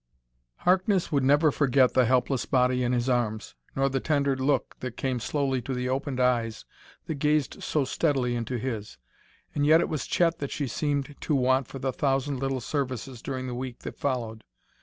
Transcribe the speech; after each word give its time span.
_"Harkness 0.63 1.11
would 1.11 1.23
never 1.23 1.51
forget 1.51 1.93
the 1.93 2.05
helpless 2.05 2.47
body 2.47 2.81
in 2.83 2.91
his 2.91 3.07
arms, 3.07 3.53
nor 3.75 3.87
the 3.87 3.99
tender 3.99 4.35
look 4.35 4.75
that 4.79 4.97
came 4.97 5.19
slowly 5.19 5.61
to 5.61 5.75
the 5.75 5.87
opened 5.89 6.19
eyes 6.19 6.65
that 7.05 7.19
gazed 7.19 7.61
so 7.61 7.85
steadily 7.85 8.33
into 8.35 8.57
his. 8.57 8.97
And 9.53 9.63
yet 9.63 9.79
it 9.79 9.89
was 9.89 10.07
Chet 10.07 10.39
that 10.39 10.49
she 10.49 10.65
seemed 10.67 11.15
to 11.21 11.35
want 11.35 11.67
for 11.67 11.77
the 11.77 11.93
thousand 11.93 12.39
little 12.39 12.61
services 12.61 13.21
during 13.21 13.45
the 13.45 13.53
week 13.53 13.81
that 13.81 13.95
followed. 13.99 14.43